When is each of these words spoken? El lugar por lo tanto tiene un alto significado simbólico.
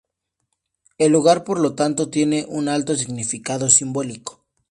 El 0.97 1.11
lugar 1.11 1.43
por 1.43 1.59
lo 1.59 1.75
tanto 1.75 2.09
tiene 2.09 2.47
un 2.49 2.69
alto 2.69 2.95
significado 2.95 3.69
simbólico. 3.69 4.43